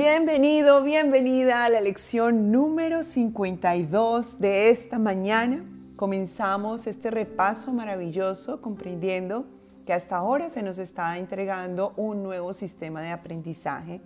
[0.00, 5.64] Bienvenido, bienvenida a la lección número 52 de esta mañana.
[5.96, 9.44] Comenzamos este repaso maravilloso comprendiendo
[9.84, 14.00] que hasta ahora se nos está entregando un nuevo sistema de aprendizaje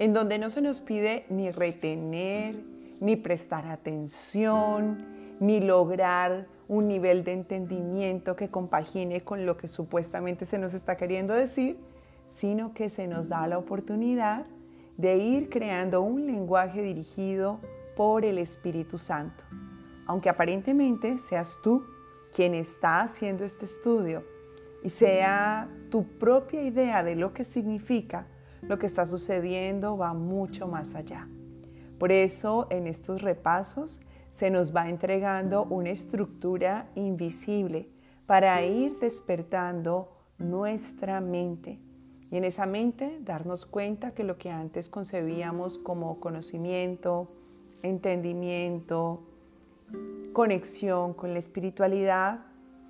[0.00, 2.56] en donde no se nos pide ni retener,
[3.00, 5.06] ni prestar atención,
[5.38, 10.96] ni lograr un nivel de entendimiento que compagine con lo que supuestamente se nos está
[10.96, 11.78] queriendo decir,
[12.26, 14.44] sino que se nos da la oportunidad
[14.98, 17.60] de ir creando un lenguaje dirigido
[17.96, 19.44] por el Espíritu Santo.
[20.06, 21.86] Aunque aparentemente seas tú
[22.34, 24.24] quien está haciendo este estudio
[24.82, 28.26] y sea tu propia idea de lo que significa,
[28.62, 31.28] lo que está sucediendo va mucho más allá.
[32.00, 34.00] Por eso en estos repasos
[34.32, 37.88] se nos va entregando una estructura invisible
[38.26, 41.78] para ir despertando nuestra mente
[42.30, 47.28] y en esa mente darnos cuenta que lo que antes concebíamos como conocimiento,
[47.82, 49.22] entendimiento,
[50.32, 52.40] conexión con la espiritualidad,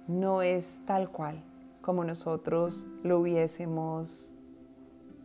[0.09, 1.43] no es tal cual
[1.81, 4.33] como nosotros lo hubiésemos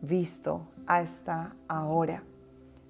[0.00, 2.22] visto hasta ahora.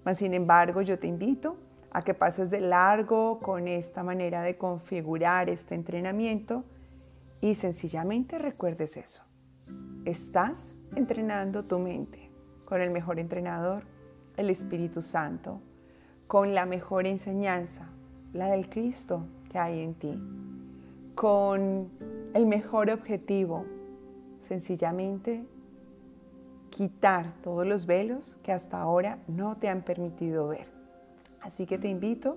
[0.04, 1.56] Mas, sin embargo, yo te invito
[1.90, 6.64] a que pases de largo con esta manera de configurar este entrenamiento
[7.40, 9.22] y sencillamente recuerdes eso.
[10.04, 12.28] Estás entrenando tu mente
[12.66, 13.84] con el mejor entrenador,
[14.36, 15.62] el Espíritu Santo,
[16.26, 17.88] con la mejor enseñanza,
[18.34, 20.22] la del Cristo que hay en ti,
[21.14, 21.88] con
[22.34, 23.64] el mejor objetivo,
[24.42, 25.46] sencillamente
[26.68, 30.66] quitar todos los velos que hasta ahora no te han permitido ver.
[31.40, 32.36] Así que te invito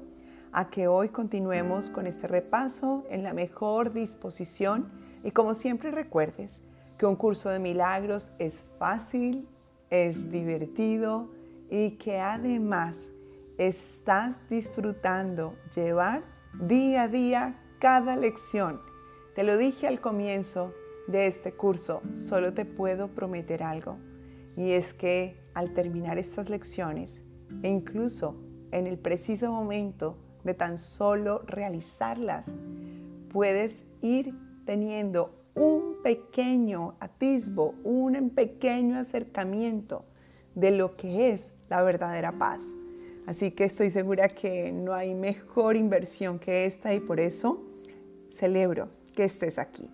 [0.54, 4.90] a que hoy continuemos con este repaso en la mejor disposición
[5.22, 6.62] y como siempre recuerdes,
[6.98, 9.48] que un curso de milagros es fácil,
[9.90, 11.30] es divertido
[11.70, 13.12] y que además
[13.58, 16.22] estás disfrutando llevar
[16.60, 18.80] día a día cada lección.
[19.36, 20.74] Te lo dije al comienzo
[21.08, 23.98] de este curso, solo te puedo prometer algo
[24.56, 27.22] y es que al terminar estas lecciones
[27.62, 28.36] e incluso
[28.72, 32.54] en el preciso momento de tan solo realizarlas,
[33.32, 34.34] puedes ir
[34.66, 40.06] teniendo un pequeño atisbo, un pequeño acercamiento
[40.56, 42.64] de lo que es la verdadera paz.
[43.26, 47.62] Así que estoy segura que no hay mejor inversión que esta y por eso
[48.30, 49.90] celebro que estés aquí.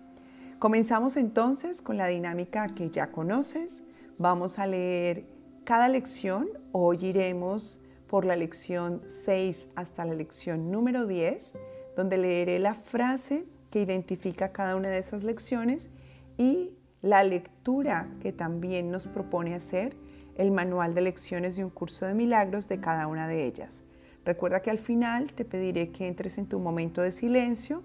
[0.58, 3.82] Comenzamos entonces con la dinámica que ya conoces.
[4.18, 5.24] Vamos a leer
[5.64, 6.46] cada lección.
[6.72, 11.54] Hoy iremos por la lección 6 hasta la lección número 10,
[11.96, 15.90] donde leeré la frase que identifica cada una de esas lecciones
[16.38, 16.70] y
[17.02, 19.96] la lectura que también nos propone hacer
[20.36, 23.82] el manual de lecciones de un curso de milagros de cada una de ellas.
[24.24, 27.82] Recuerda que al final te pediré que entres en tu momento de silencio,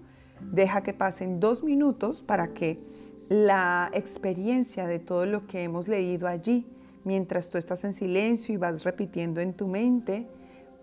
[0.52, 2.78] deja que pasen dos minutos para que
[3.28, 6.68] la experiencia de todo lo que hemos leído allí,
[7.02, 10.28] mientras tú estás en silencio y vas repitiendo en tu mente,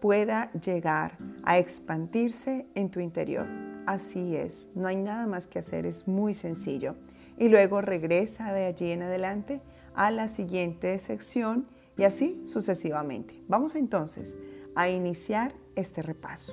[0.02, 3.67] pueda llegar a expandirse en tu interior.
[3.88, 6.96] Así es, no hay nada más que hacer, es muy sencillo.
[7.38, 9.62] Y luego regresa de allí en adelante
[9.96, 13.42] a la siguiente sección y así sucesivamente.
[13.48, 14.36] Vamos entonces
[14.76, 16.52] a iniciar este repaso.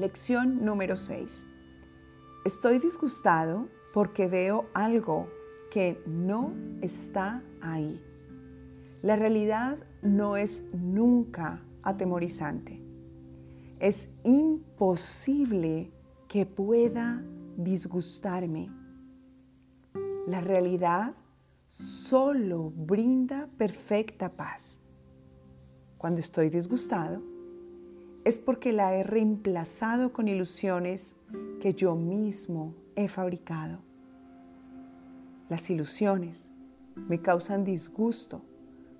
[0.00, 1.46] Lección número 6.
[2.44, 5.28] Estoy disgustado porque veo algo
[5.70, 8.02] que no está ahí.
[9.02, 12.80] La realidad no es nunca atemorizante.
[13.78, 15.92] Es imposible
[16.32, 17.22] que pueda
[17.58, 18.70] disgustarme.
[20.26, 21.12] La realidad
[21.68, 24.80] solo brinda perfecta paz.
[25.98, 27.22] Cuando estoy disgustado,
[28.24, 31.16] es porque la he reemplazado con ilusiones
[31.60, 33.80] que yo mismo he fabricado.
[35.50, 36.48] Las ilusiones
[36.96, 38.40] me causan disgusto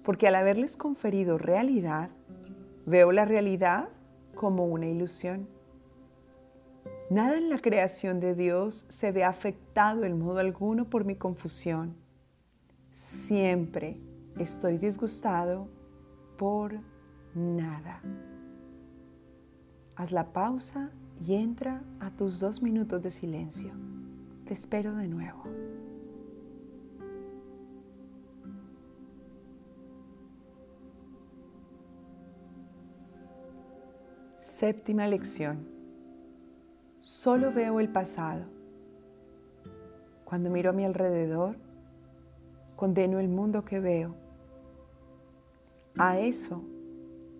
[0.04, 2.10] porque al haberles conferido realidad,
[2.84, 3.88] veo la realidad
[4.34, 5.48] como una ilusión.
[7.12, 11.94] Nada en la creación de Dios se ve afectado en modo alguno por mi confusión.
[12.90, 13.98] Siempre
[14.38, 15.68] estoy disgustado
[16.38, 16.72] por
[17.34, 18.00] nada.
[19.94, 20.90] Haz la pausa
[21.22, 23.74] y entra a tus dos minutos de silencio.
[24.46, 25.44] Te espero de nuevo.
[34.38, 35.71] Séptima lección
[37.02, 38.44] Solo veo el pasado.
[40.24, 41.56] Cuando miro a mi alrededor,
[42.76, 44.14] condeno el mundo que veo.
[45.98, 46.62] A eso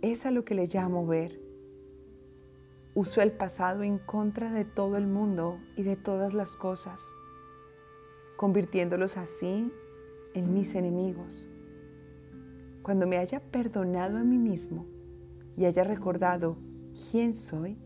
[0.01, 1.41] Es a lo que le llamo ver.
[2.97, 7.01] Uso el pasado en contra de todo el mundo y de todas las cosas,
[8.37, 9.73] convirtiéndolos así
[10.35, 11.47] en mis enemigos.
[12.83, 14.87] Cuando me haya perdonado a mí mismo
[15.57, 16.57] y haya recordado
[17.13, 17.79] quién soy,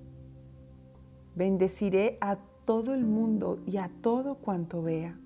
[1.37, 5.17] bendeciré a todo el mundo y a todo cuanto vea.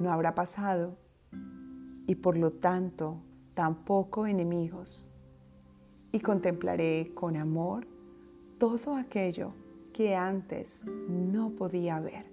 [0.00, 0.96] No habrá pasado
[2.06, 3.22] y por lo tanto
[3.54, 5.08] tampoco enemigos.
[6.10, 7.86] Y contemplaré con amor
[8.58, 9.52] todo aquello
[9.94, 12.26] que antes no podía ver.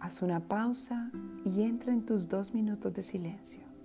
[0.00, 1.10] Haz una pausa
[1.44, 3.75] y entra en tus dos minutos de silencio.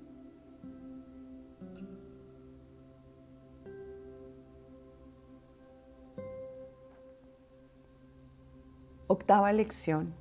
[9.14, 10.14] Octava lección.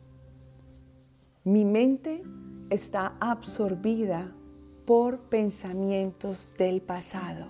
[1.45, 2.25] Mi mente
[2.71, 4.33] está absorbida
[4.85, 7.47] por pensamientos del pasado.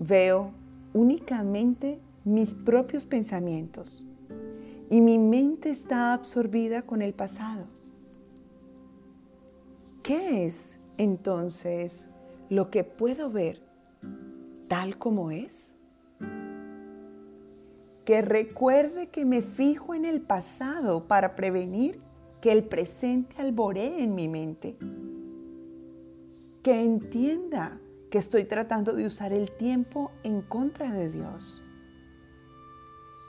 [0.00, 0.52] Veo
[0.94, 4.02] únicamente mis propios pensamientos
[4.88, 7.66] y mi mente está absorbida con el pasado.
[10.02, 12.08] ¿Qué es entonces
[12.48, 13.60] lo que puedo ver
[14.68, 15.73] tal como es?
[18.04, 22.00] Que recuerde que me fijo en el pasado para prevenir
[22.42, 24.76] que el presente alboree en mi mente.
[26.62, 27.78] Que entienda
[28.10, 31.62] que estoy tratando de usar el tiempo en contra de Dios.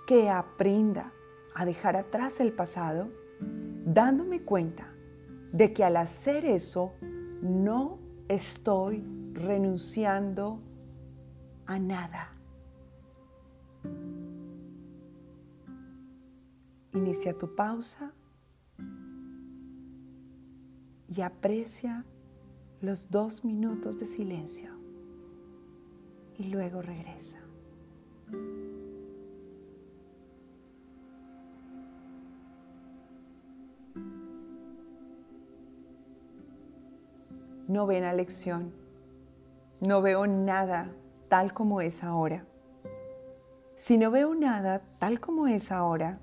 [0.06, 1.14] Que aprenda
[1.56, 3.08] a dejar atrás el pasado,
[3.86, 4.94] dándome cuenta
[5.54, 6.94] de que al hacer eso
[7.42, 10.60] no estoy renunciando
[11.66, 12.35] a nada.
[16.96, 18.14] Inicia tu pausa
[21.10, 22.06] y aprecia
[22.80, 24.72] los dos minutos de silencio
[26.38, 27.40] y luego regresa.
[37.68, 38.72] Novena lección.
[39.82, 40.96] No veo nada
[41.28, 42.46] tal como es ahora.
[43.76, 46.22] Si no veo nada tal como es ahora,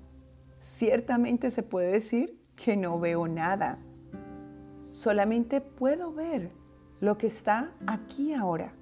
[0.63, 3.77] ciertamente se puede decir que no veo nada.
[4.91, 6.51] Solamente puedo ver
[7.01, 8.73] lo que está aquí ahora.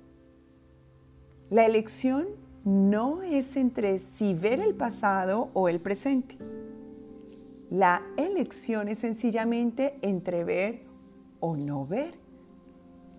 [1.50, 2.28] La elección
[2.63, 6.38] no es entre si ver el pasado o el presente.
[7.72, 10.81] La elección es sencillamente entre ver
[11.39, 12.13] o no ver.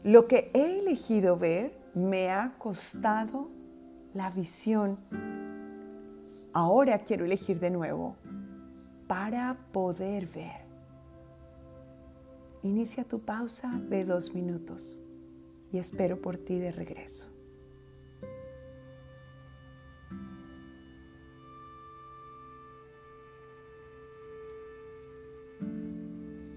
[0.05, 3.49] Lo que he elegido ver me ha costado
[4.15, 4.99] la visión.
[6.53, 8.17] Ahora quiero elegir de nuevo
[9.13, 10.65] para poder ver.
[12.63, 14.99] Inicia tu pausa de dos minutos
[15.71, 17.29] y espero por ti de regreso.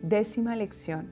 [0.02, 1.10] Décima lección.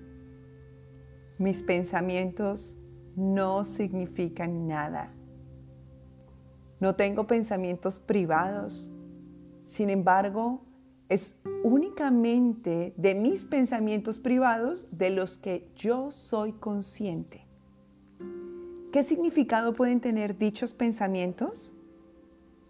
[1.39, 2.77] Mis pensamientos
[3.17, 5.11] no significan nada.
[6.79, 8.89] No tengo pensamientos privados.
[9.65, 10.61] Sin embargo,
[11.13, 17.45] es únicamente de mis pensamientos privados de los que yo soy consciente.
[18.91, 21.73] ¿Qué significado pueden tener dichos pensamientos?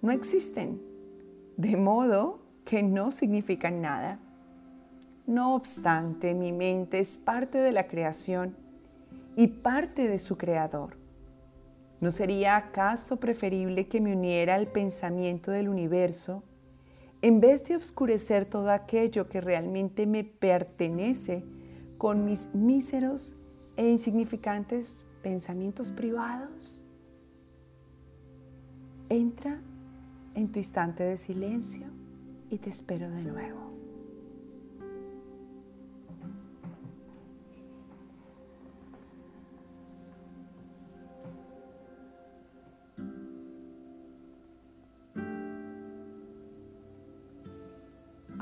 [0.02, 0.82] No existen,
[1.58, 4.20] de modo que no significan nada.
[5.26, 8.56] No obstante, mi mente es parte de la creación
[9.36, 10.98] y parte de su creador.
[12.02, 16.44] ¿No sería acaso preferible que me uniera al pensamiento del universo
[17.24, 21.42] en vez de oscurecer todo aquello que realmente me pertenece
[21.98, 23.36] con mis míseros
[23.78, 26.84] e insignificantes pensamientos privados?
[29.08, 29.62] Entra
[30.36, 31.88] en tu instante de silencio
[32.50, 33.73] y te espero de nuevo.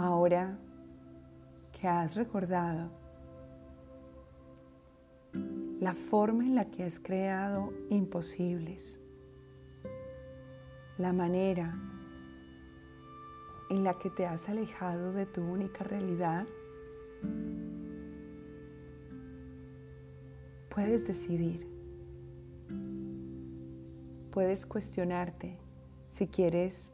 [0.03, 0.57] Ahora
[1.79, 2.89] que has recordado
[5.79, 8.99] la forma en la que has creado imposibles,
[10.97, 11.75] la manera
[13.69, 16.47] en la que te has alejado de tu única realidad,
[20.73, 21.67] puedes decidir,
[24.31, 25.59] puedes cuestionarte
[26.07, 26.91] si quieres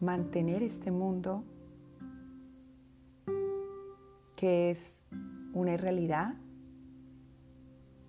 [0.00, 1.44] mantener este mundo
[4.42, 5.06] que es
[5.52, 6.34] una irrealidad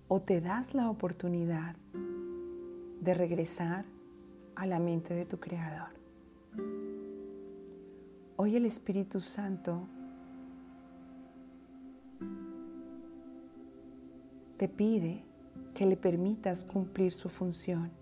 [0.08, 1.76] o te das la oportunidad
[3.00, 3.84] de regresar
[4.56, 5.90] a la mente de tu Creador.
[8.34, 9.86] Hoy el Espíritu Santo
[14.56, 15.24] te pide
[15.76, 17.92] que le permitas cumplir su función,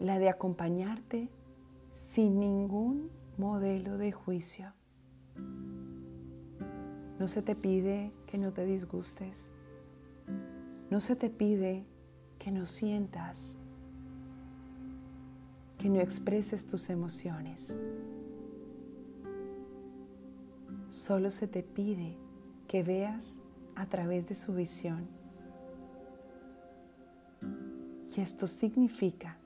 [0.00, 1.28] la de acompañarte
[1.92, 4.72] sin ningún modelo de juicio.
[7.18, 9.52] No se te pide que no te disgustes.
[10.90, 11.86] No se te pide
[12.38, 13.56] que no sientas,
[15.78, 17.78] que no expreses tus emociones.
[20.90, 22.16] Solo se te pide
[22.68, 23.36] que veas
[23.74, 25.08] a través de su visión.
[28.16, 29.36] Y esto significa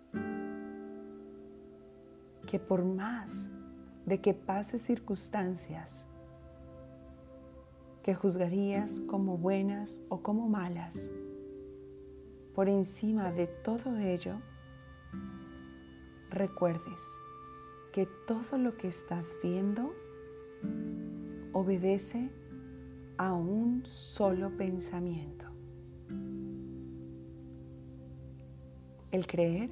[2.50, 3.49] que por más
[4.08, 6.06] de que pases circunstancias
[8.02, 11.10] que juzgarías como buenas o como malas,
[12.54, 14.40] por encima de todo ello,
[16.30, 17.02] recuerdes
[17.92, 19.92] que todo lo que estás viendo
[21.52, 22.30] obedece
[23.18, 25.44] a un solo pensamiento.
[29.10, 29.70] El creer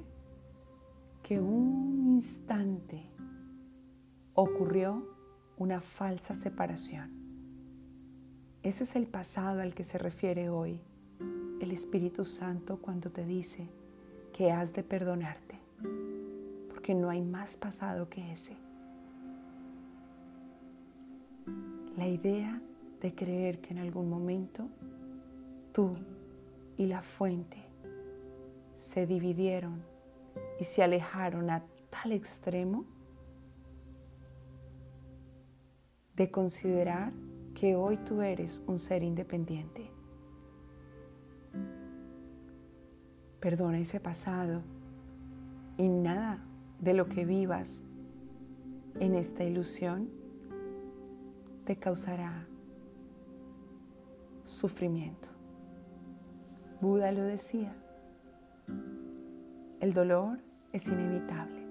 [1.23, 3.16] que un instante
[4.39, 5.03] ocurrió
[5.57, 7.09] una falsa separación.
[8.61, 10.79] Ese es el pasado al que se refiere hoy
[11.59, 13.67] el Espíritu Santo cuando te dice
[14.33, 15.59] que has de perdonarte,
[16.69, 18.55] porque no hay más pasado que ese.
[21.95, 22.61] La idea
[23.01, 24.69] de creer que en algún momento
[25.73, 25.95] tú
[26.77, 27.57] y la fuente
[28.77, 29.81] se dividieron
[30.59, 32.96] y se alejaron a tal extremo
[36.17, 37.13] de considerar
[37.53, 39.89] que hoy tú eres un ser independiente.
[43.39, 44.63] Perdona ese pasado
[45.77, 46.43] y nada
[46.79, 47.83] de lo que vivas
[48.99, 50.09] en esta ilusión
[51.65, 52.47] te causará
[54.43, 55.29] sufrimiento.
[56.81, 57.71] Buda lo decía,
[59.81, 60.39] el dolor
[60.73, 61.63] es inevitable,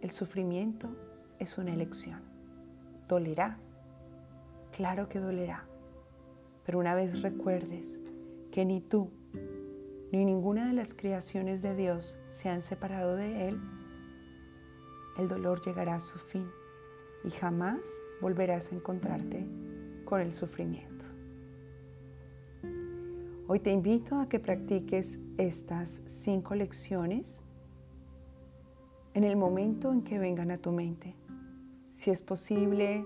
[0.00, 0.88] el sufrimiento
[1.38, 2.20] es una elección.
[3.08, 3.58] Dolerá,
[4.74, 5.66] claro que dolerá,
[6.66, 8.00] pero una vez recuerdes
[8.50, 9.10] que ni tú
[10.10, 13.60] ni ninguna de las creaciones de Dios se han separado de Él,
[15.18, 16.48] el dolor llegará a su fin
[17.24, 17.80] y jamás
[18.20, 19.46] volverás a encontrarte
[20.04, 21.04] con el sufrimiento.
[23.46, 27.42] Hoy te invito a que practiques estas cinco lecciones
[29.12, 31.14] en el momento en que vengan a tu mente.
[31.90, 33.04] Si es posible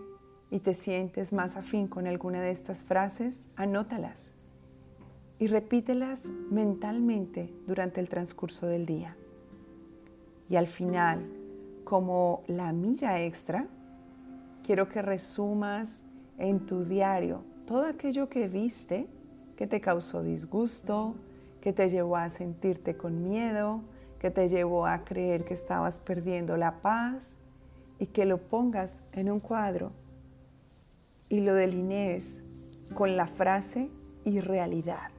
[0.50, 4.32] y te sientes más afín con alguna de estas frases, anótalas
[5.38, 9.16] y repítelas mentalmente durante el transcurso del día.
[10.48, 11.24] Y al final,
[11.84, 13.66] como la milla extra,
[14.64, 16.02] quiero que resumas
[16.38, 19.06] en tu diario todo aquello que viste
[19.56, 21.14] que te causó disgusto,
[21.60, 23.82] que te llevó a sentirte con miedo,
[24.18, 27.36] que te llevó a creer que estabas perdiendo la paz
[27.98, 29.90] y que lo pongas en un cuadro
[31.28, 32.42] y lo delinees
[32.94, 33.90] con la frase
[34.24, 35.10] irrealidad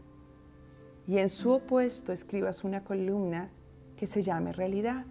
[1.09, 3.49] y en su opuesto escribas una columna
[3.97, 5.07] que se llame realidad.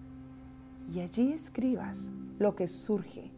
[0.95, 3.33] Y allí escribas lo que surge.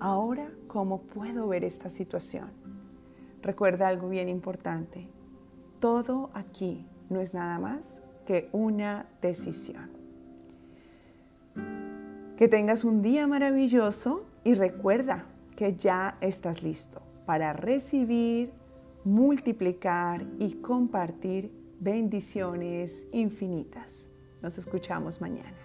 [0.00, 2.50] Ahora, ¿cómo puedo ver esta situación?
[3.42, 5.06] Recuerda algo bien importante.
[5.78, 9.88] Todo aquí no es nada más que una decisión.
[12.36, 18.52] Que tengas un día maravilloso y recuerda que ya estás listo para recibir,
[19.04, 24.06] multiplicar y compartir bendiciones infinitas.
[24.42, 25.63] Nos escuchamos mañana.